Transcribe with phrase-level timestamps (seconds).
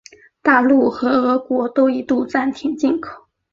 [0.41, 3.27] 大陆和俄国都一度暂停进口。